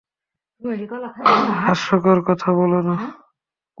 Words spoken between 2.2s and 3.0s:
কথা বোলো না!